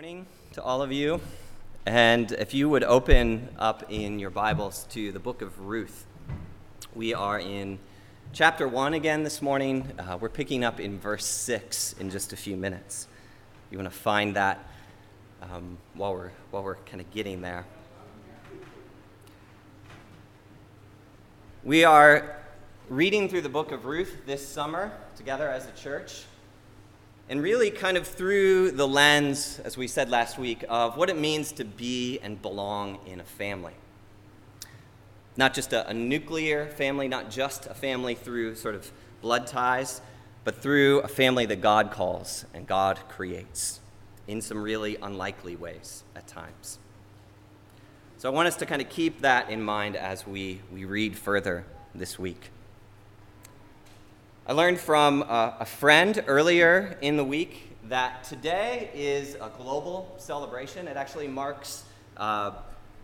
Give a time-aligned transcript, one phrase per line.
[0.00, 1.20] morning to all of you.
[1.84, 6.06] And if you would open up in your Bibles to the book of Ruth,
[6.94, 7.78] we are in
[8.32, 9.92] chapter 1 again this morning.
[9.98, 13.08] Uh, we're picking up in verse 6 in just a few minutes.
[13.70, 14.66] You want to find that
[15.42, 17.66] um, while we're, while we're kind of getting there.
[21.62, 22.38] We are
[22.88, 26.24] reading through the book of Ruth this summer together as a church.
[27.30, 31.16] And really, kind of through the lens, as we said last week, of what it
[31.16, 33.74] means to be and belong in a family.
[35.36, 38.90] Not just a, a, nuclear family, not just a family through sort of
[39.22, 40.00] blood ties,
[40.42, 43.78] but through a family that God calls and God creates
[44.26, 46.80] in some really unlikely ways at times.
[48.18, 51.16] So I want us to kind of keep that in mind as we, we read
[51.16, 52.50] further this week.
[54.46, 60.14] I learned from a, a friend earlier in the week that today is a global
[60.18, 60.88] celebration.
[60.88, 61.84] It actually marks
[62.16, 62.52] uh,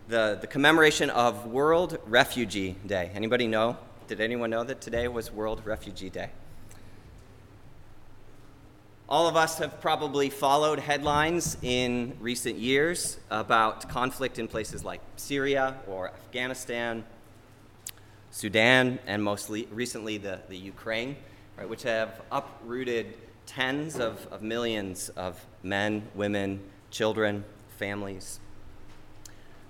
[0.08, 3.10] the, the commemoration of World Refugee Day.
[3.14, 3.76] Anybody know?
[4.08, 6.30] Did anyone know that today was World Refugee Day?
[9.08, 15.00] All of us have probably followed headlines in recent years about conflict in places like
[15.16, 17.04] Syria or Afghanistan,
[18.36, 21.16] Sudan, and most recently the, the Ukraine
[21.56, 23.14] right, which have uprooted
[23.46, 27.46] tens of, of millions of men, women, children,
[27.78, 28.38] families.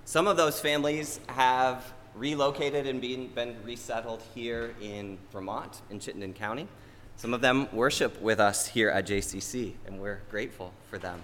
[0.03, 6.33] Some of those families have relocated and been, been resettled here in Vermont, in Chittenden
[6.33, 6.67] County.
[7.15, 11.23] Some of them worship with us here at JCC, and we're grateful for them.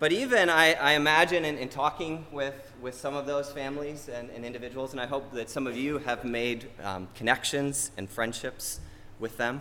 [0.00, 4.30] But even I, I imagine in, in, talking with, with some of those families and,
[4.30, 8.78] and, individuals, and I hope that some of you have made um, connections and friendships
[9.18, 9.60] with them.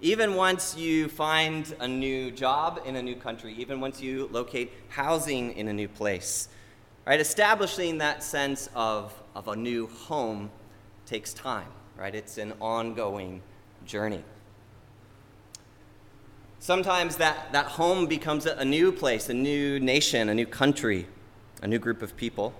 [0.00, 4.72] Even once you find a new job in a new country, even once you locate
[4.88, 6.48] housing in a new place,
[7.06, 10.50] right, establishing that sense of, of a new home
[11.04, 12.14] takes time, right?
[12.14, 13.42] It's an ongoing
[13.84, 14.22] journey.
[16.60, 21.06] Sometimes that, that home becomes a, a new place, a new nation, a new country,
[21.62, 22.52] a new group of people.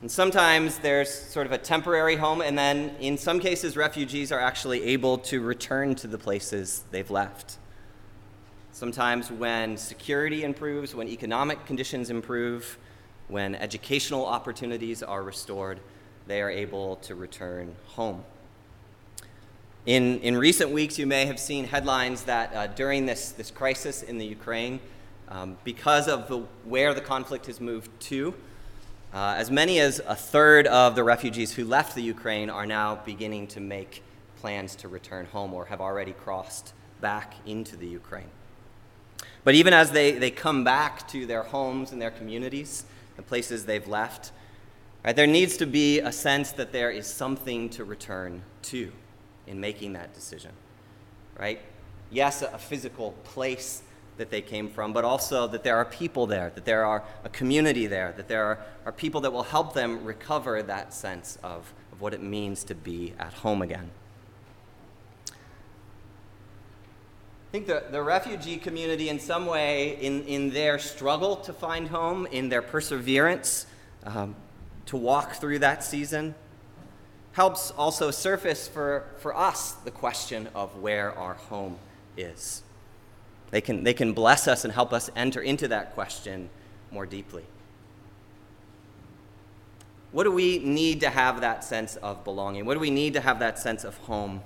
[0.00, 4.40] And sometimes there's sort of a temporary home, and then in some cases, refugees are
[4.40, 7.58] actually able to return to the places they've left.
[8.72, 12.78] Sometimes, when security improves, when economic conditions improve,
[13.28, 15.78] when educational opportunities are restored,
[16.26, 18.24] they are able to return home.
[19.84, 24.04] In, in recent weeks, you may have seen headlines that uh, during this, this crisis
[24.04, 24.78] in the Ukraine,
[25.28, 28.32] um, because of the, where the conflict has moved to,
[29.12, 33.00] uh, as many as a third of the refugees who left the Ukraine are now
[33.04, 34.04] beginning to make
[34.36, 38.30] plans to return home or have already crossed back into the Ukraine.
[39.42, 42.84] But even as they, they come back to their homes and their communities,
[43.16, 44.30] the places they've left,
[45.04, 48.92] right, there needs to be a sense that there is something to return to
[49.46, 50.52] in making that decision,
[51.38, 51.60] right?
[52.10, 53.82] Yes, a physical place
[54.18, 57.28] that they came from, but also that there are people there, that there are a
[57.28, 61.72] community there, that there are, are people that will help them recover that sense of,
[61.92, 63.90] of what it means to be at home again.
[65.28, 71.88] I think the, the refugee community, in some way, in, in their struggle to find
[71.88, 73.66] home, in their perseverance
[74.04, 74.34] um,
[74.86, 76.34] to walk through that season,
[77.32, 81.78] helps also surface for, for us the question of where our home
[82.16, 82.62] is.
[83.50, 86.50] They can, they can bless us and help us enter into that question
[86.90, 87.44] more deeply.
[90.10, 92.66] What do we need to have that sense of belonging?
[92.66, 94.42] What do we need to have that sense of home?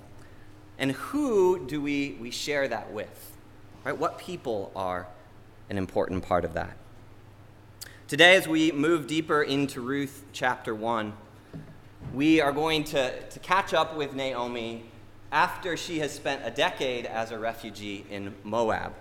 [0.77, 3.37] And who do we, we share that with?
[3.83, 3.97] Right?
[3.97, 5.07] What people are
[5.69, 6.77] an important part of that?
[8.07, 11.11] Today, as we move deeper into Ruth chapter 1,
[12.13, 14.85] we are going to, to catch up with Naomi
[15.31, 18.93] after she has spent a decade as a refugee in Moab.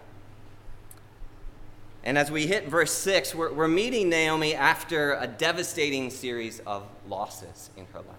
[2.02, 6.84] And as we hit verse 6, we're, we're meeting Naomi after a devastating series of
[7.08, 8.16] losses in her life.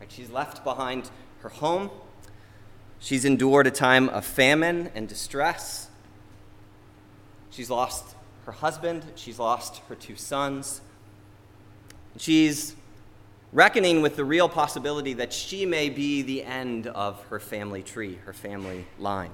[0.00, 0.12] Right?
[0.12, 1.10] She's left behind
[1.40, 1.90] her home,
[3.00, 5.88] she's endured a time of famine and distress,
[7.50, 8.14] she's lost
[8.44, 10.80] her husband, she's lost her two sons.
[12.18, 12.76] She's
[13.52, 18.18] reckoning with the real possibility that she may be the end of her family tree,
[18.24, 19.30] her family line.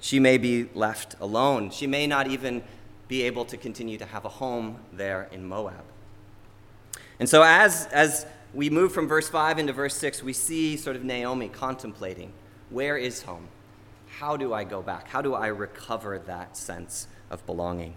[0.00, 1.70] She may be left alone.
[1.70, 2.62] She may not even
[3.08, 5.84] be able to continue to have a home there in Moab.
[7.20, 10.96] And so, as, as we move from verse 5 into verse 6, we see sort
[10.96, 12.32] of Naomi contemplating
[12.70, 13.48] where is home?
[14.18, 15.08] how do I go back?
[15.08, 17.94] How do I recover that sense of belonging?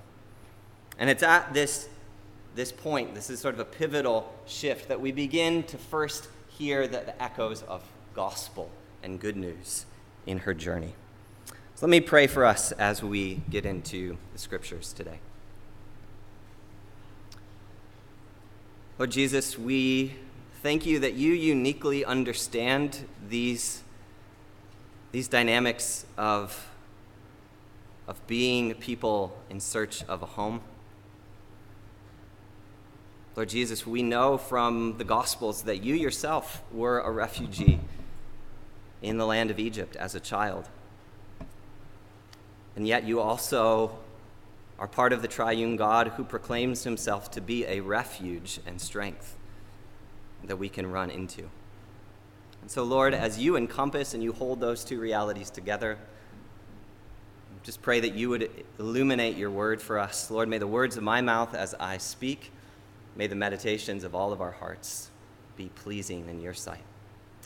[0.97, 1.89] And it's at this,
[2.55, 6.87] this point, this is sort of a pivotal shift, that we begin to first hear
[6.87, 8.71] the, the echoes of gospel
[9.03, 9.85] and good news
[10.25, 10.93] in her journey.
[11.75, 15.19] So let me pray for us as we get into the scriptures today.
[18.97, 20.15] Lord Jesus, we
[20.63, 23.83] thank you that you uniquely understand these,
[25.11, 26.71] these dynamics of,
[28.07, 30.61] of being people in search of a home.
[33.35, 37.81] Lord Jesus, we know from the Gospels that you yourself were a refugee
[39.01, 40.69] in the land of Egypt as a child.
[42.77, 43.97] And yet you also
[44.79, 49.35] are part of the triune God who proclaims himself to be a refuge and strength
[50.45, 51.49] that we can run into.
[52.61, 55.97] And so, Lord, as you encompass and you hold those two realities together,
[57.63, 58.49] just pray that you would
[58.79, 60.31] illuminate your word for us.
[60.31, 62.51] Lord, may the words of my mouth as I speak,
[63.15, 65.09] may the meditations of all of our hearts
[65.55, 66.83] be pleasing in your sight.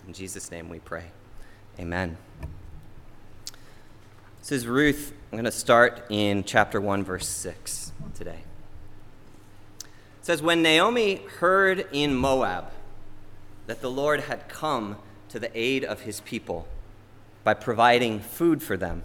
[0.08, 1.06] In Jesus' name we pray.
[1.80, 2.18] Amen.
[4.40, 5.14] This is Ruth.
[5.32, 8.40] I'm going to start in chapter 1, verse 6 today.
[9.82, 12.72] It says, When Naomi heard in Moab
[13.68, 14.98] that the Lord had come
[15.30, 16.68] to the aid of his people
[17.44, 19.04] by providing food for them,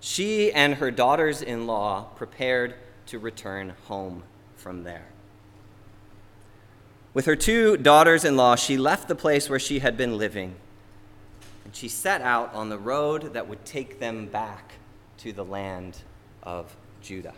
[0.00, 2.74] she and her daughters in law prepared
[3.06, 4.22] to return home
[4.56, 5.06] from there.
[7.14, 10.56] With her two daughters in law, she left the place where she had been living
[11.64, 14.72] and she set out on the road that would take them back
[15.18, 15.98] to the land
[16.42, 17.34] of Judah.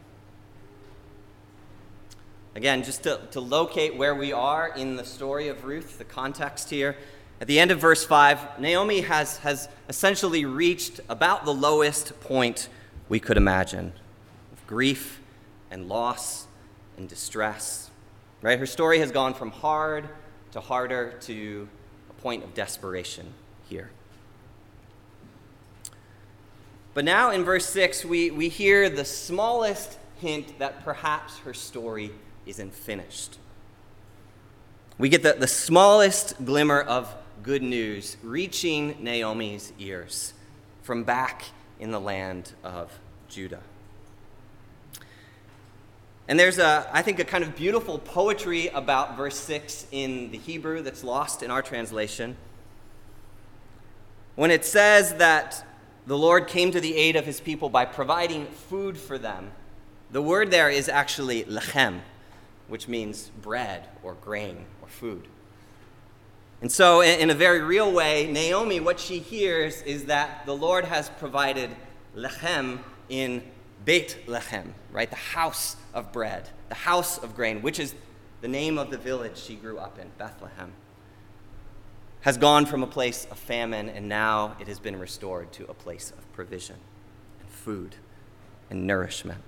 [2.55, 6.70] Again, just to, to locate where we are in the story of Ruth, the context
[6.70, 6.96] here,
[7.38, 12.70] at the end of verse 5, Naomi has, has essentially reached about the lowest point
[13.11, 13.93] we could imagine
[14.55, 15.20] of grief
[15.70, 16.46] and loss
[16.96, 17.86] and distress.
[18.43, 18.59] Right?
[18.59, 20.09] Her story has gone from hard
[20.53, 21.69] to harder to
[22.11, 23.33] a point of desperation
[23.69, 23.91] here.
[26.94, 32.11] But now in verse 6, we, we hear the smallest hint that perhaps her story
[32.47, 33.37] isn't finished.
[34.97, 40.33] We get the, the smallest glimmer of good news reaching Naomi's ears
[40.83, 41.44] from back
[41.79, 42.99] in the land of
[43.29, 43.61] Judah.
[46.28, 50.38] And there's a, I think, a kind of beautiful poetry about verse 6 in the
[50.38, 52.37] Hebrew that's lost in our translation.
[54.34, 55.64] When it says that
[56.06, 59.50] the Lord came to the aid of his people by providing food for them.
[60.12, 62.00] The word there is actually lechem,
[62.69, 65.26] which means bread or grain or food.
[66.62, 70.84] And so, in a very real way, Naomi, what she hears is that the Lord
[70.84, 71.70] has provided
[72.17, 72.78] lechem
[73.08, 73.43] in
[73.84, 75.11] Beit Lechem, right?
[75.11, 77.97] The house of bread, the house of grain, which is
[78.43, 80.73] the name of the village she grew up in, Bethlehem
[82.27, 85.75] has gone from a place of famine and now it has been restored to a
[85.75, 86.75] place of provision
[87.39, 87.95] and food
[88.69, 89.41] and nourishment.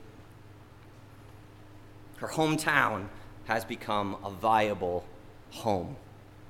[2.18, 3.08] Her hometown
[3.46, 5.04] has become a viable
[5.50, 5.96] home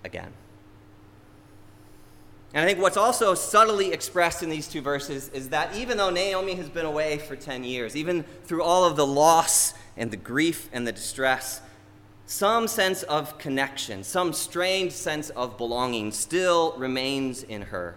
[0.04, 0.34] again.
[2.54, 6.10] And I think what's also subtly expressed in these two verses is that even though
[6.10, 10.16] Naomi has been away for 10 years, even through all of the loss and the
[10.16, 11.60] grief and the distress,
[12.24, 17.96] some sense of connection, some strange sense of belonging still remains in her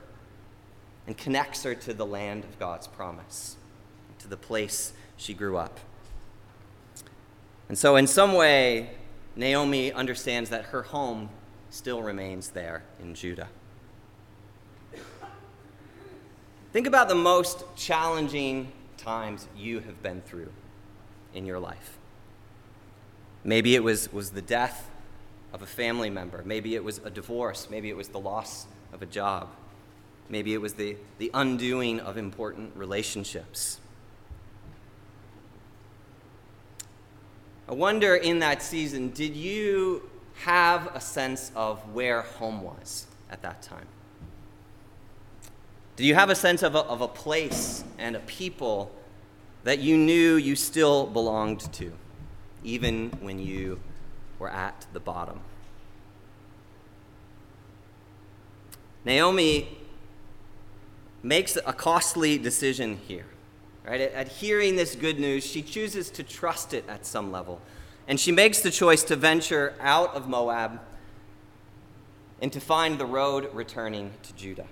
[1.08, 3.56] and connects her to the land of God's promise,
[4.20, 5.80] to the place she grew up.
[7.70, 8.92] And so, in some way,
[9.36, 11.30] Naomi understands that her home
[11.70, 13.48] still remains there in Judah.
[16.72, 20.52] Think about the most challenging times you have been through
[21.34, 21.98] in your life.
[23.44, 24.90] Maybe it was, was the death
[25.52, 26.42] of a family member.
[26.46, 27.68] Maybe it was a divorce.
[27.70, 29.50] Maybe it was the loss of a job.
[30.30, 33.80] Maybe it was the, the undoing of important relationships.
[37.68, 43.42] I wonder in that season, did you have a sense of where home was at
[43.42, 43.88] that time?
[45.96, 48.92] Did you have a sense of a, of a place and a people
[49.64, 51.92] that you knew you still belonged to?
[52.64, 53.80] even when you
[54.40, 55.40] were at the bottom.
[59.04, 59.78] Naomi
[61.24, 63.26] makes a costly decision here.
[63.84, 64.02] Right?
[64.02, 67.60] At, hearing this good news, she chooses to trust it at some level.
[68.08, 70.80] And she makes the choice to venture out of Moab
[72.42, 74.68] and to find the road returning to Judah.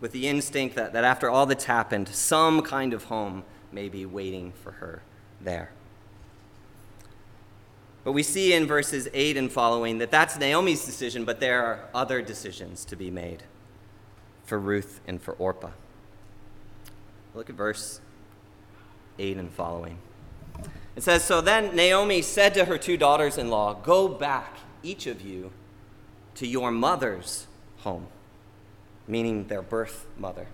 [0.00, 4.06] With the instinct that, that after all that's happened, some kind of home may be
[4.06, 5.02] waiting for her
[5.40, 5.70] there.
[8.04, 11.88] But we see in verses 8 and following that that's Naomi's decision, but there are
[11.92, 13.42] other decisions to be made
[14.44, 15.72] for Ruth and for Orpah.
[17.34, 18.00] Look at verse
[19.18, 19.98] 8 and following.
[20.94, 25.06] It says So then Naomi said to her two daughters in law, Go back, each
[25.06, 25.50] of you,
[26.36, 27.46] to your mother's
[27.78, 28.06] home,
[29.08, 30.46] meaning their birth mother.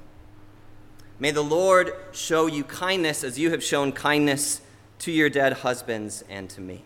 [1.18, 4.60] May the Lord show you kindness as you have shown kindness
[5.00, 6.84] to your dead husbands and to me.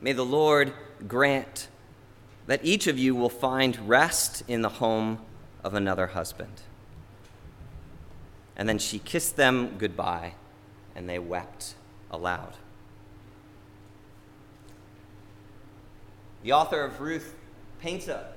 [0.00, 0.72] May the Lord
[1.06, 1.68] grant
[2.46, 5.20] that each of you will find rest in the home
[5.62, 6.62] of another husband.
[8.56, 10.34] And then she kissed them goodbye,
[10.94, 11.74] and they wept
[12.10, 12.54] aloud.
[16.42, 17.34] The author of Ruth
[17.80, 18.32] paints a,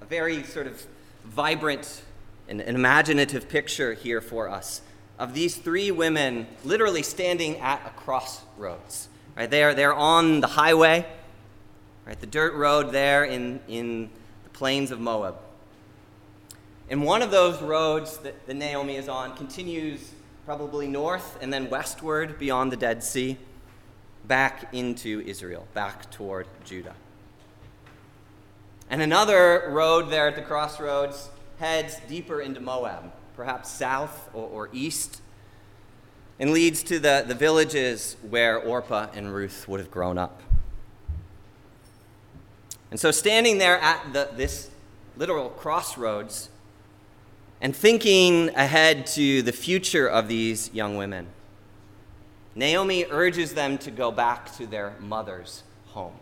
[0.00, 0.86] a very sort of
[1.24, 2.02] vibrant
[2.48, 4.82] and an imaginative picture here for us
[5.18, 9.08] of these three women literally standing at a crossroads.
[9.36, 9.50] Right?
[9.50, 11.06] They are, they're on the highway,
[12.06, 12.18] right?
[12.18, 14.10] the dirt road there in, in
[14.44, 15.36] the plains of Moab.
[16.88, 20.12] And one of those roads that, that Naomi is on continues
[20.46, 23.36] probably north and then westward beyond the Dead Sea,
[24.24, 26.94] back into Israel, back toward Judah.
[28.90, 31.30] And another road there at the crossroads
[31.60, 35.22] heads deeper into Moab, perhaps south or, or east,
[36.40, 40.42] and leads to the, the villages where Orpah and Ruth would have grown up.
[42.90, 44.70] And so, standing there at the, this
[45.16, 46.48] literal crossroads
[47.60, 51.28] and thinking ahead to the future of these young women,
[52.56, 56.14] Naomi urges them to go back to their mother's home.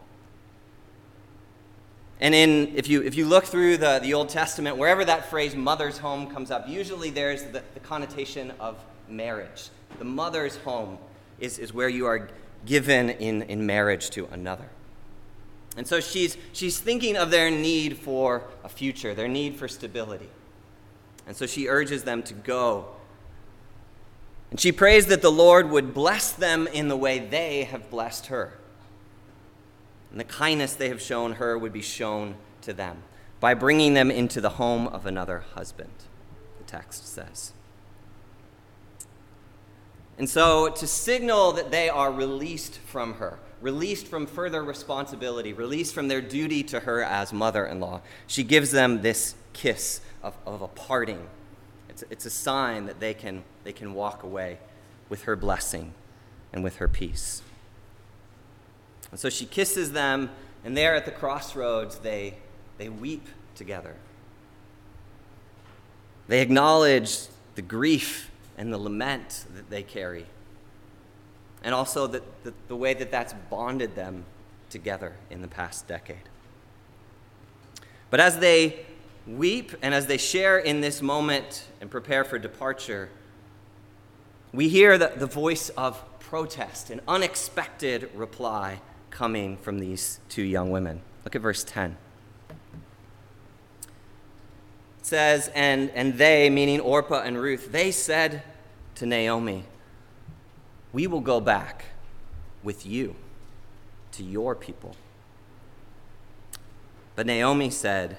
[2.20, 5.54] And in, if, you, if you look through the, the Old Testament, wherever that phrase
[5.54, 8.76] mother's home comes up, usually there's the, the connotation of
[9.08, 9.68] marriage.
[9.98, 10.98] The mother's home
[11.38, 12.28] is, is where you are
[12.66, 14.68] given in, in marriage to another.
[15.76, 20.28] And so she's, she's thinking of their need for a future, their need for stability.
[21.28, 22.88] And so she urges them to go.
[24.50, 28.26] And she prays that the Lord would bless them in the way they have blessed
[28.26, 28.54] her
[30.10, 33.02] and the kindness they have shown her would be shown to them
[33.40, 35.92] by bringing them into the home of another husband,
[36.58, 37.52] the text says.
[40.18, 45.94] And so, to signal that they are released from her, released from further responsibility, released
[45.94, 50.36] from their duty to her as mother in law, she gives them this kiss of,
[50.44, 51.28] of a parting.
[51.88, 54.58] It's, it's a sign that they can, they can walk away
[55.08, 55.94] with her blessing
[56.52, 57.42] and with her peace.
[59.10, 60.30] And so she kisses them,
[60.64, 62.34] and there at the crossroads, they,
[62.76, 63.94] they weep together.
[66.26, 70.26] They acknowledge the grief and the lament that they carry,
[71.62, 72.22] and also the,
[72.68, 74.24] the, way that that's bonded them
[74.68, 76.16] together in the past decade.
[78.10, 78.86] But as they
[79.26, 83.08] weep and as they share in this moment and prepare for departure,
[84.52, 90.70] we hear the, the voice of protest, an unexpected reply coming from these two young
[90.70, 91.00] women.
[91.24, 91.96] Look at verse 10.
[92.50, 92.56] It
[95.02, 98.42] says, and, and they, meaning Orpah and Ruth, they said
[98.96, 99.64] to Naomi,
[100.92, 101.86] We will go back
[102.62, 103.16] with you
[104.12, 104.96] to your people.
[107.14, 108.18] But Naomi said,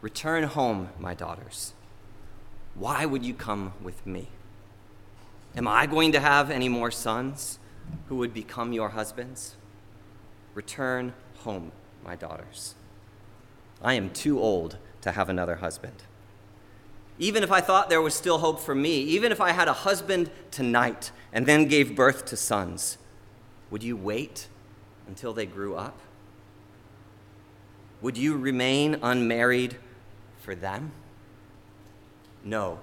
[0.00, 1.74] Return home, my daughters.
[2.74, 4.28] Why would you come with me?
[5.56, 7.58] Am I going to have any more sons
[8.08, 9.56] who would become your husbands?
[10.54, 11.72] Return home,
[12.04, 12.74] my daughters.
[13.82, 16.02] I am too old to have another husband.
[17.18, 19.72] Even if I thought there was still hope for me, even if I had a
[19.72, 22.98] husband tonight and then gave birth to sons,
[23.70, 24.48] would you wait
[25.06, 25.98] until they grew up?
[28.00, 29.76] Would you remain unmarried
[30.38, 30.92] for them?
[32.42, 32.80] No,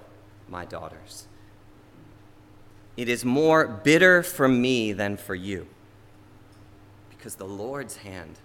[0.48, 1.26] my daughters.
[2.96, 5.66] It is more bitter for me than for you
[7.18, 8.38] because the Lord's hand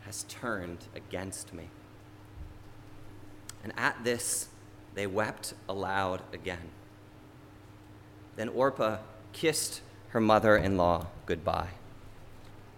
[0.00, 1.68] has turned against me.
[3.62, 4.48] And at this,
[4.94, 6.70] they wept aloud again.
[8.34, 8.98] Then Orpah
[9.32, 11.70] kissed her mother in law goodbye,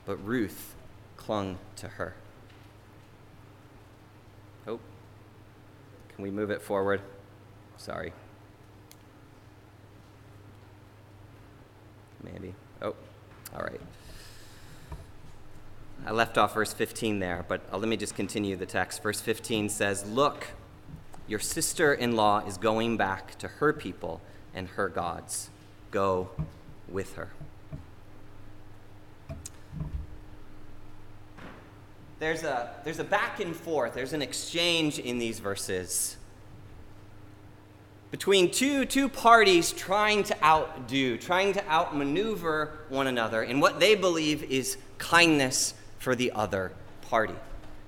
[0.04, 0.74] but Ruth
[1.16, 2.14] clung to her.
[4.66, 4.78] Oh,
[6.14, 7.00] can we move it forward?
[7.78, 8.12] Sorry.
[12.22, 12.54] Maybe.
[12.82, 12.94] Oh,
[13.54, 13.80] all right.
[16.06, 19.02] I left off verse 15 there, but uh, let me just continue the text.
[19.02, 20.48] Verse 15 says, Look,
[21.26, 24.20] Your sister in law is going back to her people
[24.54, 25.48] and her gods.
[25.90, 26.28] Go
[26.88, 27.30] with her.
[32.18, 36.18] There's a, there's a back and forth, there's an exchange in these verses
[38.14, 43.96] between two, two parties trying to outdo, trying to outmaneuver one another in what they
[43.96, 46.70] believe is kindness for the other
[47.08, 47.34] party.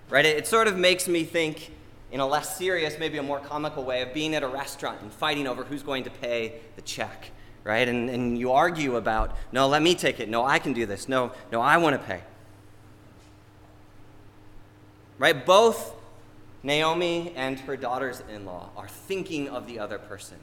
[0.08, 0.25] Right?
[0.25, 1.70] It, it sort of makes me think
[2.11, 5.12] in a less serious, maybe a more comical way of being at a restaurant and
[5.12, 7.30] fighting over who's going to pay the check.
[7.62, 7.87] Right?
[7.87, 10.28] And, and you argue about, no, let me take it.
[10.28, 11.08] No, I can do this.
[11.08, 12.23] No, no, I want to pay.
[15.18, 15.44] Right?
[15.44, 15.92] Both
[16.62, 20.38] Naomi and her daughters in law are thinking of the other person.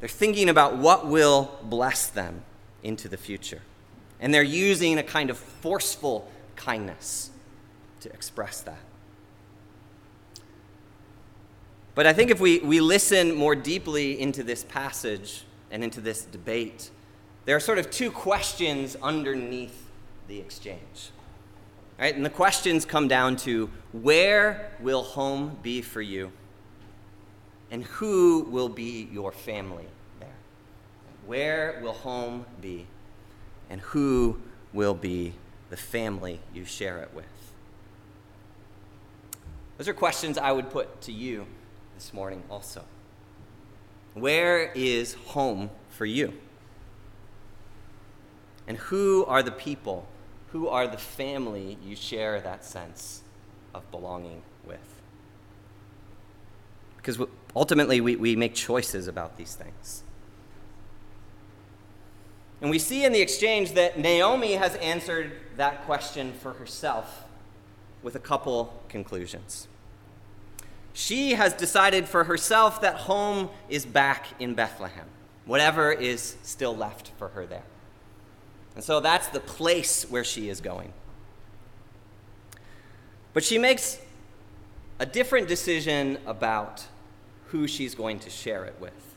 [0.00, 2.42] They're thinking about what will bless them
[2.82, 3.62] into the future.
[4.20, 7.30] And they're using a kind of forceful kindness
[8.00, 8.78] to express that.
[11.94, 16.24] But I think if we, we listen more deeply into this passage and into this
[16.24, 16.90] debate,
[17.44, 19.90] there are sort of two questions underneath
[20.28, 21.10] the exchange.
[21.98, 22.14] Right?
[22.14, 26.30] And the questions come down to where will home be for you?
[27.70, 29.86] And who will be your family
[30.20, 30.28] there?
[31.26, 32.86] Where will home be?
[33.70, 34.40] And who
[34.72, 35.32] will be
[35.70, 37.26] the family you share it with?
[39.76, 41.46] Those are questions I would put to you
[41.94, 42.84] this morning also.
[44.14, 46.32] Where is home for you?
[48.66, 50.06] And who are the people
[50.52, 53.22] who are the family you share that sense
[53.74, 54.78] of belonging with.
[56.96, 57.18] Because
[57.54, 60.02] ultimately, we, we make choices about these things.
[62.60, 67.24] And we see in the exchange that Naomi has answered that question for herself
[68.02, 69.68] with a couple conclusions.
[70.92, 75.06] She has decided for herself that home is back in Bethlehem,
[75.44, 77.62] whatever is still left for her there.
[78.74, 80.92] And so that's the place where she is going.
[83.32, 84.00] But she makes
[84.98, 86.84] a different decision about
[87.46, 89.07] who she's going to share it with.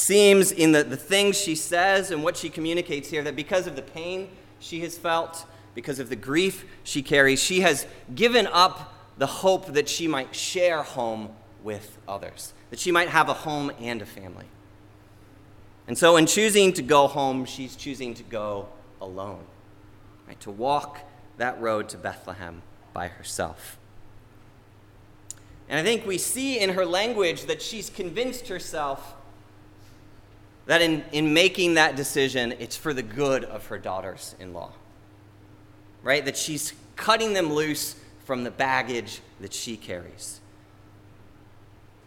[0.00, 3.76] Seems in the, the things she says and what she communicates here that because of
[3.76, 8.94] the pain she has felt, because of the grief she carries, she has given up
[9.18, 11.28] the hope that she might share home
[11.62, 14.46] with others, that she might have a home and a family.
[15.86, 18.68] And so, in choosing to go home, she's choosing to go
[19.02, 19.44] alone,
[20.26, 20.40] right?
[20.40, 21.00] to walk
[21.36, 22.62] that road to Bethlehem
[22.94, 23.76] by herself.
[25.68, 29.16] And I think we see in her language that she's convinced herself
[30.70, 34.70] that in, in making that decision, it's for the good of her daughters in law.
[36.04, 36.24] Right?
[36.24, 40.40] That she's cutting them loose from the baggage that she carries.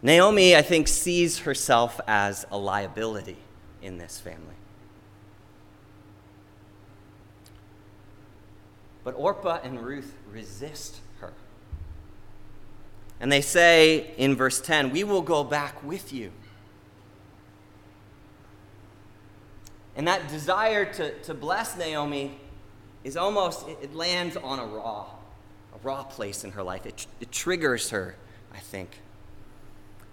[0.00, 3.36] Naomi, I think, sees herself as a liability
[3.82, 4.56] in this family.
[9.04, 11.34] But Orpah and Ruth resist her.
[13.20, 16.32] And they say in verse 10, We will go back with you.
[19.96, 22.38] And that desire to, to bless Naomi
[23.04, 25.06] is almost, it, it lands on a raw,
[25.74, 26.86] a raw place in her life.
[26.86, 28.16] It, it triggers her,
[28.52, 29.00] I think.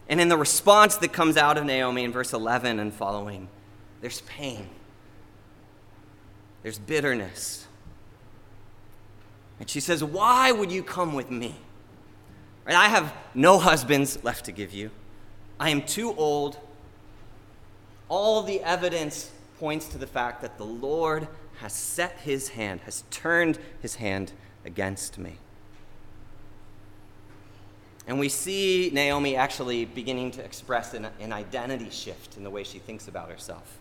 [0.07, 3.47] And in the response that comes out of Naomi in verse 11 and following,
[4.01, 4.67] there's pain,
[6.63, 7.65] there's bitterness.
[9.59, 11.55] And she says, Why would you come with me?
[12.65, 12.75] Right?
[12.75, 14.91] I have no husbands left to give you.
[15.59, 16.57] I am too old.
[18.09, 19.31] All the evidence
[19.61, 21.27] points to the fact that the Lord
[21.59, 24.31] has set his hand, has turned his hand
[24.65, 25.37] against me.
[28.07, 32.63] And we see Naomi actually beginning to express an, an identity shift in the way
[32.63, 33.77] she thinks about herself.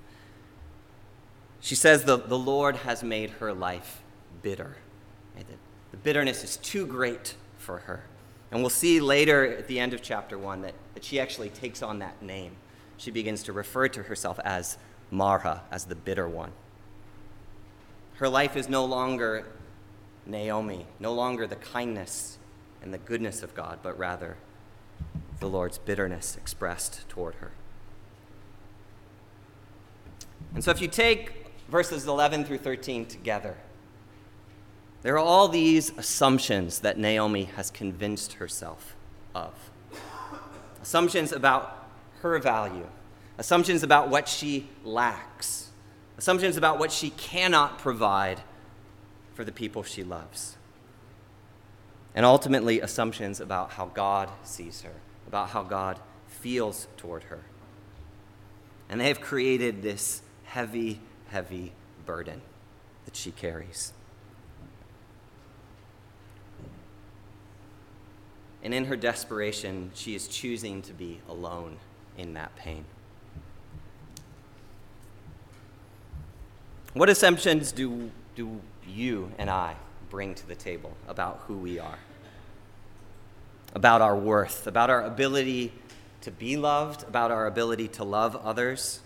[1.60, 4.02] She says the, the Lord has made her life
[4.42, 4.76] bitter.
[5.92, 8.04] The bitterness is too great for her.
[8.50, 11.82] And we'll see later at the end of chapter 1 that, that she actually takes
[11.82, 12.56] on that name.
[12.98, 14.76] She begins to refer to herself as
[15.10, 16.52] Mara, as the bitter one.
[18.14, 19.46] Her life is no longer
[20.26, 22.38] Naomi, no longer the kindness
[22.82, 24.36] and the goodness of God, but rather
[25.40, 27.52] the Lord's bitterness expressed toward her.
[30.54, 33.56] And so if you take verses 11 through 13 together.
[35.02, 38.96] There are all these assumptions that Naomi has convinced herself
[39.34, 39.54] of
[40.82, 41.88] assumptions about
[42.20, 42.86] her value,
[43.40, 45.70] assumptions about what she lacks,
[46.16, 48.40] assumptions about what she cannot provide
[49.34, 50.56] for the people she loves,
[52.14, 54.92] and ultimately assumptions about how God sees her
[55.30, 57.38] about how God feels toward her.
[58.88, 61.72] And they have created this heavy, heavy
[62.04, 62.42] burden
[63.04, 63.92] that she carries.
[68.64, 71.78] And in her desperation, she is choosing to be alone
[72.18, 72.84] in that pain.
[76.92, 79.76] What assumptions do, do you and I
[80.08, 81.98] bring to the table about who we are?
[83.74, 85.72] About our worth, about our ability
[86.22, 88.98] to be loved, about our ability to love others,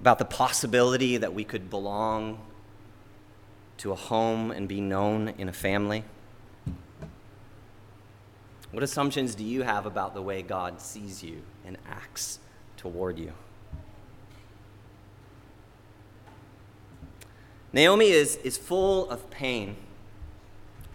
[0.00, 2.38] about the possibility that we could belong
[3.76, 6.04] to a home and be known in a family?
[8.70, 12.38] What assumptions do you have about the way God sees you and acts
[12.78, 13.34] toward you?
[17.74, 19.74] Naomi is, is full of pain.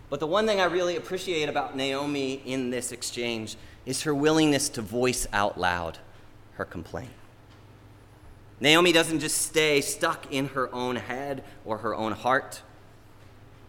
[0.10, 4.70] But the one thing I really appreciate about Naomi in this exchange is her willingness
[4.70, 5.98] to voice out loud
[6.54, 7.12] her complaint.
[8.62, 12.62] Naomi doesn't just stay stuck in her own head or her own heart.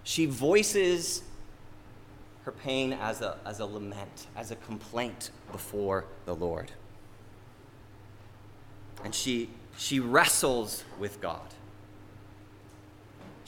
[0.04, 1.24] She voices
[2.44, 6.70] her pain as a, as a lament, as a complaint before the Lord.
[9.02, 11.42] And she, she wrestles with God.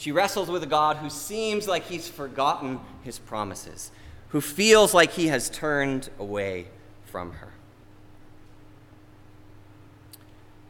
[0.02, 3.92] She wrestles with a God who seems like he's forgotten his promises,
[4.30, 6.66] who feels like he has turned away
[7.04, 7.52] from her.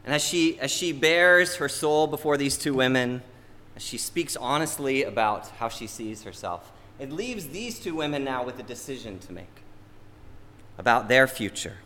[0.04, 3.22] And as she, as she bares her soul before these two women,
[3.74, 8.44] as she speaks honestly about how she sees herself, it leaves these two women now
[8.44, 9.62] with a decision to make
[10.76, 11.78] about their future,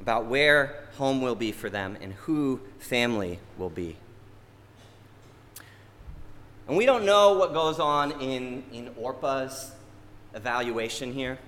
[0.00, 3.98] about where home will be for them, and who family will be.
[6.66, 9.72] And we don't know what goes on in, in Orpah's
[10.34, 11.38] evaluation here.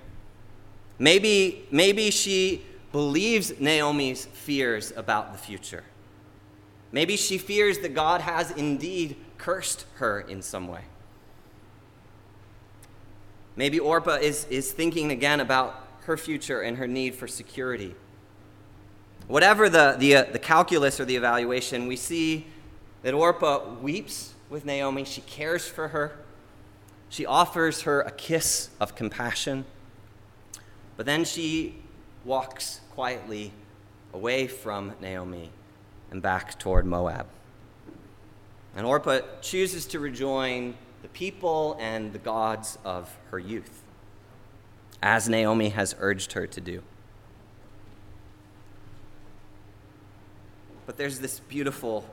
[0.99, 5.83] Maybe, maybe she believes Naomi's fears about the future.
[6.91, 10.81] Maybe she fears that God has indeed cursed her in some way.
[13.55, 17.95] Maybe Orpah is, is thinking again about her future and her need for security.
[19.27, 22.47] Whatever the, the, uh, the calculus or the evaluation, we see
[23.01, 25.03] that Orpah weeps with Naomi.
[25.03, 26.17] She cares for her.
[27.09, 29.65] She offers her a kiss of compassion.
[30.95, 31.75] But then she
[32.25, 33.51] walks quietly
[34.13, 35.51] away from Naomi
[36.11, 37.27] and back toward Moab.
[38.75, 43.83] And Orpah chooses to rejoin the people and the gods of her youth,
[45.01, 46.81] as Naomi has urged her to do.
[50.85, 52.09] But there's this beautiful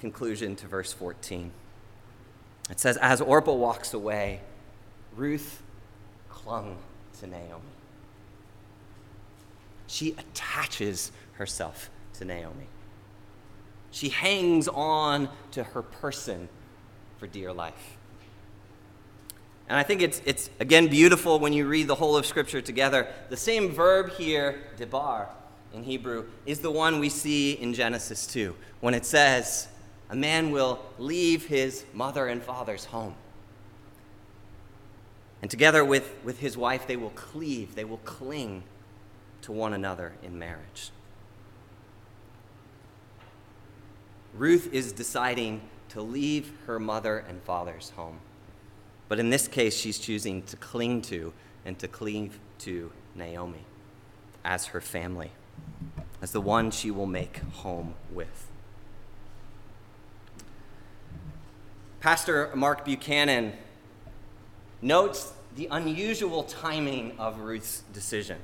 [0.00, 1.50] conclusion to verse 14.
[2.70, 4.40] It says, As Orpah walks away,
[5.16, 5.62] Ruth
[6.28, 6.78] clung
[7.20, 7.62] to Naomi.
[9.86, 12.66] She attaches herself to Naomi.
[13.90, 16.48] She hangs on to her person
[17.18, 17.96] for dear life.
[19.68, 23.06] And I think it's, it's again beautiful when you read the whole of Scripture together.
[23.28, 25.28] The same verb here, debar,
[25.72, 29.68] in Hebrew, is the one we see in Genesis 2, when it says,
[30.10, 33.14] A man will leave his mother and father's home.
[35.40, 38.64] And together with, with his wife, they will cleave, they will cling
[39.42, 40.90] to one another in marriage.
[44.34, 48.18] Ruth is deciding to leave her mother and father's home.
[49.08, 51.32] But in this case, she's choosing to cling to
[51.64, 53.64] and to cleave to Naomi
[54.44, 55.32] as her family,
[56.22, 58.49] as the one she will make home with.
[62.00, 63.52] Pastor Mark Buchanan
[64.80, 68.38] notes the unusual timing of Ruth's decision.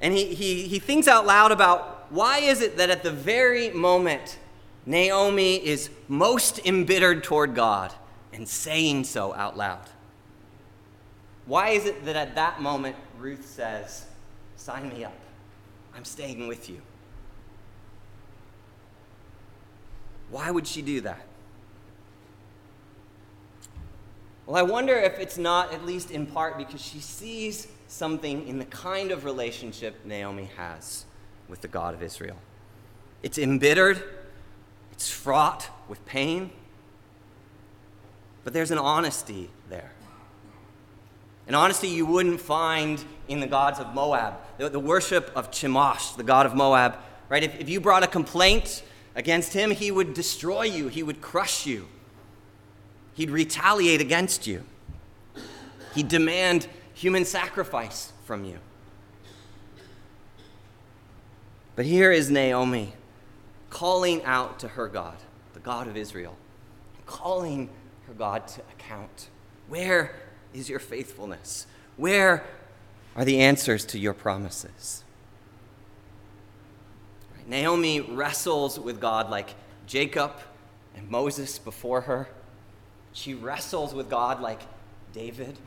[0.00, 3.70] And he, he, he thinks out loud about why is it that at the very
[3.70, 4.38] moment
[4.86, 7.92] Naomi is most embittered toward God
[8.32, 9.86] and saying so out loud.
[11.44, 14.06] Why is it that at that moment Ruth says,
[14.56, 15.16] Sign me up,
[15.94, 16.80] I'm staying with you?
[20.30, 21.26] Why would she do that?
[24.50, 28.58] Well, I wonder if it's not, at least in part, because she sees something in
[28.58, 31.04] the kind of relationship Naomi has
[31.48, 32.34] with the God of Israel.
[33.22, 34.02] It's embittered,
[34.90, 36.50] it's fraught with pain,
[38.42, 39.92] but there's an honesty there.
[41.46, 46.16] An honesty you wouldn't find in the gods of Moab, the, the worship of Chemosh,
[46.16, 46.96] the god of Moab,
[47.28, 47.44] right?
[47.44, 48.82] If, if you brought a complaint
[49.14, 51.86] against him, he would destroy you, he would crush you,
[53.20, 54.64] he'd retaliate against you,
[55.94, 58.56] he'd demand human sacrifice from you.
[61.76, 62.94] But here is Naomi
[63.68, 65.18] calling out to her God,
[65.52, 66.34] the God of Israel,
[67.04, 67.68] calling
[68.06, 69.28] her God to account.
[69.68, 70.14] Where
[70.54, 71.66] is your faithfulness?
[71.98, 72.42] Where
[73.14, 75.04] are the answers to your promises?
[77.46, 79.50] Naomi wrestles with God like
[79.86, 80.32] Jacob
[80.96, 82.28] and Moses before her.
[83.12, 84.60] She wrestles with God like
[85.12, 85.58] David,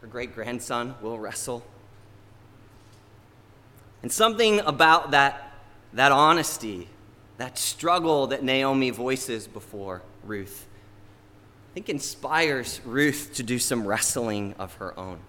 [0.00, 1.64] her great grandson, will wrestle.
[4.02, 5.52] And something about that,
[5.92, 6.88] that honesty,
[7.38, 10.66] that struggle that Naomi voices before Ruth,
[11.70, 15.20] I think inspires Ruth to do some wrestling of her own.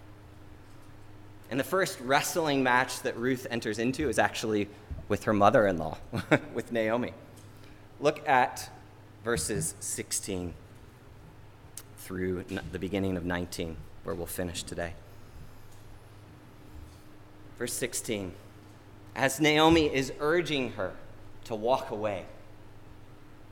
[1.52, 4.68] And the first wrestling match that Ruth enters into is actually
[5.08, 5.98] with her mother in law,
[6.54, 7.14] with Naomi.
[8.00, 8.70] Look at
[9.24, 10.54] verses 16
[12.10, 14.94] through the beginning of 19, where we'll finish today.
[17.60, 18.34] Verse 16
[19.16, 20.94] As Naomi is urging her
[21.44, 22.26] to walk away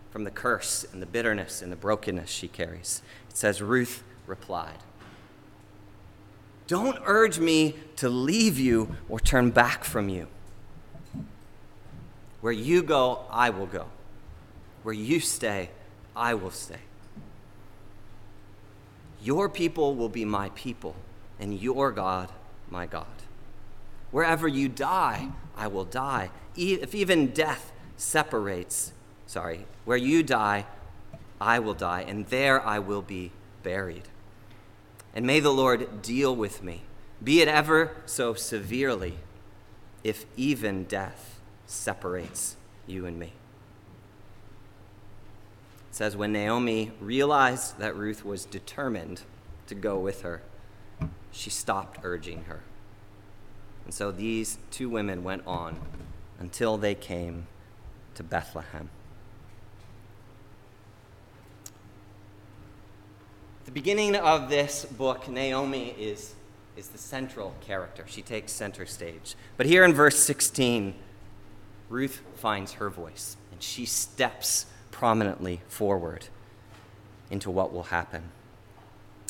[0.10, 4.80] from the curse and the bitterness and the brokenness she carries, it says, Ruth replied,
[6.66, 10.26] Don't urge me to leave you or turn back from you.
[12.42, 13.86] Where you go, I will go.
[14.82, 15.70] Where you stay,
[16.16, 16.87] I will stay.
[19.28, 20.96] Your people will be my people,
[21.38, 22.32] and your God,
[22.70, 23.18] my God.
[24.10, 26.30] Wherever you die, I will die.
[26.56, 28.94] If even death separates,
[29.26, 30.66] sorry, where you die,
[31.42, 34.04] I will die, and there I will be buried.
[35.14, 36.84] And may the Lord deal with me,
[37.22, 39.18] be it ever so severely,
[40.06, 43.34] if even death separates you and me.
[45.98, 49.24] Says, when Naomi realized that Ruth was determined
[49.66, 50.44] to go with her,
[51.32, 52.60] she stopped urging her.
[53.84, 55.80] And so these two women went on
[56.38, 57.48] until they came
[58.14, 58.92] to Bethlehem.
[63.62, 66.36] At the beginning of this book, Naomi is,
[66.76, 68.04] is the central character.
[68.06, 69.34] She takes center stage.
[69.58, 70.94] But here in verse 16,
[71.90, 76.26] Ruth finds her voice and she steps prominently forward
[77.30, 78.24] into what will happen.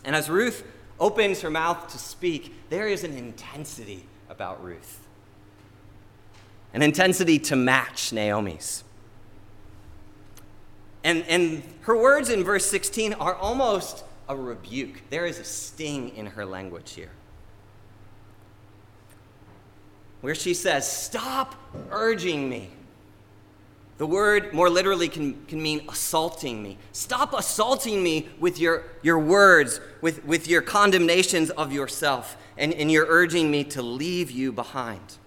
[0.05, 0.63] And as Ruth
[0.97, 5.05] opens her mouth to speak, there is an intensity about Ruth,
[6.73, 8.85] an intensity to match Naomi's.
[11.03, 15.01] And, and her words in verse 16 are almost a rebuke.
[15.09, 17.11] There is a sting in her language here
[20.21, 21.55] where she says, Stop
[21.91, 22.69] urging me.
[23.97, 26.77] The word more literally can, can mean assaulting me.
[26.91, 32.91] Stop assaulting me with your, your words, with, with your condemnations of yourself, and, and
[32.91, 35.17] you're urging me to leave you behind.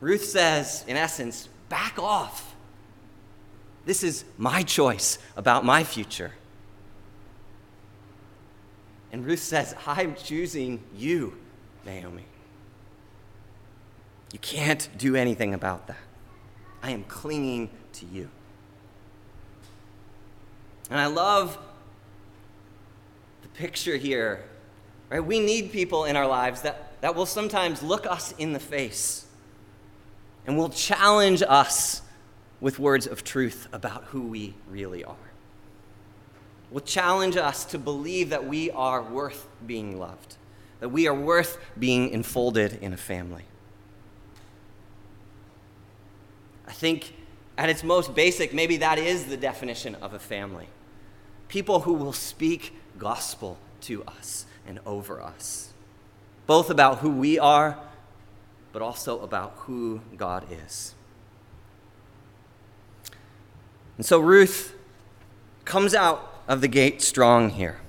[0.00, 2.54] Ruth says, in essence, back off.
[3.86, 6.32] This is my choice about my future.
[9.10, 11.38] And Ruth says, I'm choosing you,
[11.86, 12.26] Naomi.
[14.30, 15.96] You can't do anything about that.
[16.82, 18.28] I am clinging to you.
[20.90, 21.58] And I love
[23.42, 24.44] the picture here,
[25.10, 25.20] right?
[25.20, 29.26] We need people in our lives that, that will sometimes look us in the face
[30.46, 32.02] and will challenge us
[32.60, 35.16] with words of truth about who we really are.
[36.70, 40.36] Will challenge us to believe that we are worth being loved,
[40.80, 43.44] that we are worth being enfolded in a family.
[46.68, 47.14] I think
[47.56, 50.68] at its most basic, maybe that is the definition of a family.
[51.48, 55.72] People who will speak gospel to us and over us,
[56.46, 57.78] both about who we are,
[58.72, 60.94] but also about who God is.
[63.96, 64.74] And so Ruth
[65.64, 67.80] comes out of the gate strong here.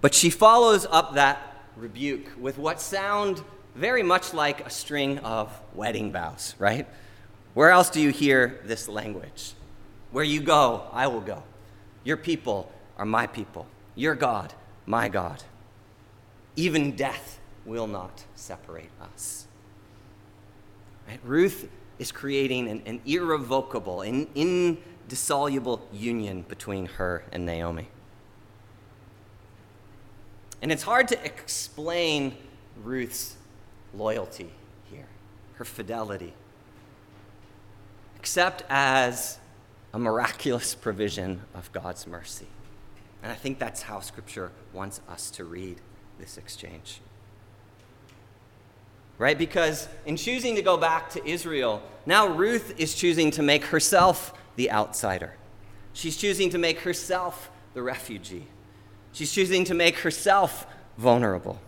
[0.00, 3.42] But she follows up that rebuke with what sound
[3.74, 6.86] very much like a string of wedding vows, right?
[7.54, 9.52] Where else do you hear this language?
[10.10, 11.42] Where you go, I will go.
[12.04, 13.66] Your people are my people.
[13.94, 14.54] Your God,
[14.86, 15.42] my God.
[16.56, 19.46] Even death will not separate us.
[21.08, 21.20] Right?
[21.24, 27.88] Ruth is creating an, an irrevocable, an indissoluble union between her and Naomi.
[30.62, 32.36] And it's hard to explain
[32.82, 33.36] Ruth's
[33.94, 34.50] loyalty
[34.90, 35.08] here,
[35.54, 36.32] her fidelity
[38.22, 39.40] except as
[39.92, 42.46] a miraculous provision of God's mercy.
[43.20, 45.80] And I think that's how Scripture wants us to read
[46.20, 47.00] this exchange.
[49.18, 49.36] Right?
[49.36, 54.32] Because in choosing to go back to Israel, now Ruth is choosing to make herself
[54.54, 55.34] the outsider.
[55.92, 58.46] She's choosing to make herself the refugee.
[59.12, 60.64] She's choosing to make herself
[60.96, 61.60] vulnerable.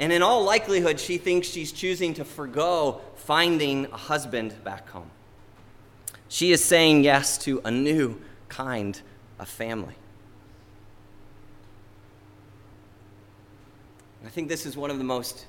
[0.00, 5.10] And in all likelihood, she thinks she's choosing to forego finding a husband back home.
[6.28, 8.98] She is saying yes to a new kind
[9.38, 9.94] of family.
[14.24, 15.46] I think this is one of the most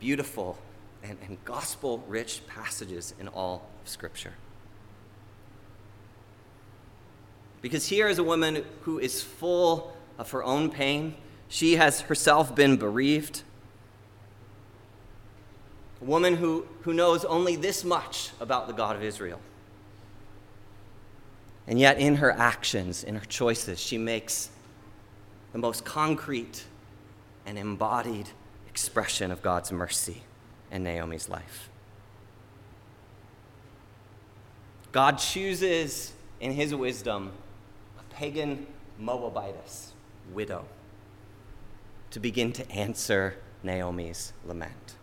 [0.00, 0.58] beautiful
[1.02, 4.34] and, and gospel rich passages in all of Scripture.
[7.62, 11.14] Because here is a woman who is full of her own pain.
[11.48, 13.42] She has herself been bereaved
[16.04, 19.40] a woman who, who knows only this much about the God of Israel.
[21.66, 24.50] And yet, in her actions, in her choices, she makes
[25.52, 26.64] the most concrete
[27.46, 28.28] and embodied
[28.68, 30.22] expression of God's mercy
[30.70, 31.70] in Naomi's life.
[34.92, 37.32] God chooses, in his wisdom,
[37.98, 38.66] a pagan
[38.98, 39.92] Moabitess
[40.32, 40.66] widow
[42.10, 44.96] to begin to answer Naomi's lament.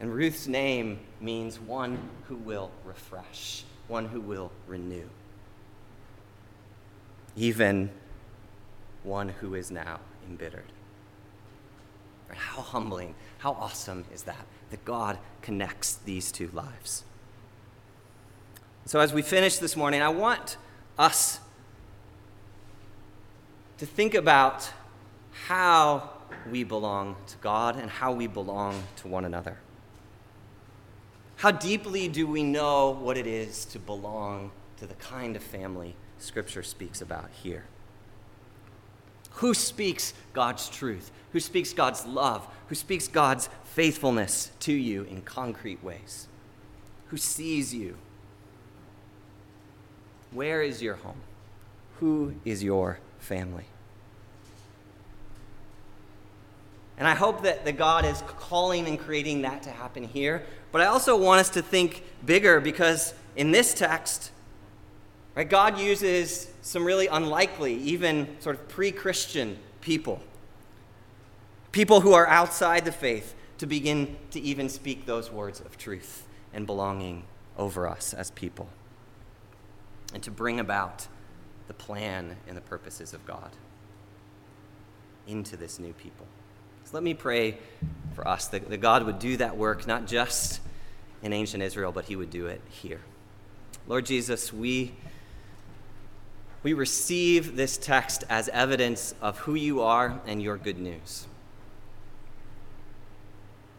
[0.00, 5.08] And Ruth's name means one who will refresh, one who will renew.
[7.34, 7.90] Even
[9.02, 10.64] one who is now embittered.
[12.28, 14.46] How humbling, how awesome is that?
[14.70, 17.04] That God connects these two lives.
[18.84, 20.56] So, as we finish this morning, I want
[20.98, 21.40] us
[23.78, 24.70] to think about
[25.46, 26.10] how
[26.50, 29.58] we belong to God and how we belong to one another.
[31.36, 35.94] How deeply do we know what it is to belong to the kind of family
[36.18, 37.64] Scripture speaks about here?
[39.32, 41.10] Who speaks God's truth?
[41.32, 42.46] Who speaks God's love?
[42.68, 46.26] Who speaks God's faithfulness to you in concrete ways?
[47.08, 47.98] Who sees you?
[50.30, 51.20] Where is your home?
[52.00, 53.66] Who is your family?
[56.98, 60.46] And I hope that, the God is calling and creating that to happen here.
[60.76, 64.30] But I also want us to think bigger because in this text,
[65.34, 70.20] right, God uses some really unlikely, even sort of pre Christian people,
[71.72, 76.26] people who are outside the faith, to begin to even speak those words of truth
[76.52, 77.22] and belonging
[77.56, 78.68] over us as people,
[80.12, 81.06] and to bring about
[81.68, 83.52] the plan and the purposes of God
[85.26, 86.26] into this new people.
[86.86, 87.58] So let me pray
[88.14, 90.60] for us that, that God would do that work, not just
[91.20, 93.00] in ancient Israel, but He would do it here.
[93.88, 94.94] Lord Jesus, we,
[96.62, 101.26] we receive this text as evidence of who you are and your good news.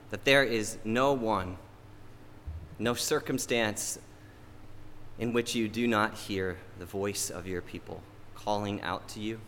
[0.10, 1.56] That there is no one,
[2.78, 4.00] no circumstance
[5.18, 8.02] in which you do not hear the voice of your people
[8.36, 9.40] calling out to you.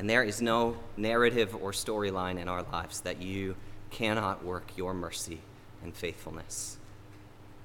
[0.00, 3.54] And there is no narrative or storyline in our lives that you
[3.90, 5.40] cannot work your mercy
[5.82, 6.78] and faithfulness.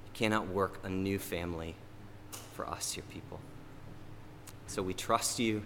[0.08, 1.76] You cannot work a new family
[2.54, 3.40] for us, your people.
[4.68, 5.64] So we trust you.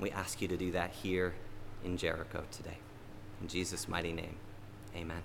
[0.00, 1.32] We ask you to do that here
[1.84, 2.78] in Jericho today.
[3.40, 4.34] In Jesus' mighty name,
[4.96, 5.22] amen.